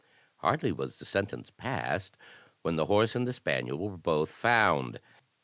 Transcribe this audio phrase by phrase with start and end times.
[0.37, 2.17] Hardly was the sentence passed
[2.63, 4.99] when the horse and the spaniel were both found.